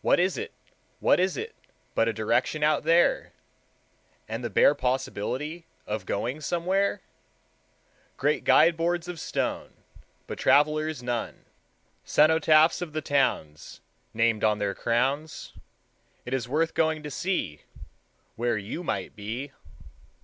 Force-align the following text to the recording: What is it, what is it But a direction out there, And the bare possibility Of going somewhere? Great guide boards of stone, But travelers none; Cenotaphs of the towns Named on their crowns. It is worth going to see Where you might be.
What 0.00 0.20
is 0.20 0.38
it, 0.38 0.52
what 1.00 1.18
is 1.18 1.36
it 1.36 1.56
But 1.96 2.06
a 2.06 2.12
direction 2.12 2.62
out 2.62 2.84
there, 2.84 3.32
And 4.28 4.44
the 4.44 4.48
bare 4.48 4.76
possibility 4.76 5.66
Of 5.88 6.06
going 6.06 6.40
somewhere? 6.40 7.00
Great 8.16 8.44
guide 8.44 8.76
boards 8.76 9.08
of 9.08 9.18
stone, 9.18 9.70
But 10.28 10.38
travelers 10.38 11.02
none; 11.02 11.46
Cenotaphs 12.04 12.80
of 12.80 12.92
the 12.92 13.02
towns 13.02 13.80
Named 14.14 14.44
on 14.44 14.58
their 14.60 14.72
crowns. 14.72 15.52
It 16.24 16.32
is 16.32 16.48
worth 16.48 16.72
going 16.72 17.02
to 17.02 17.10
see 17.10 17.62
Where 18.36 18.56
you 18.56 18.84
might 18.84 19.16
be. 19.16 19.50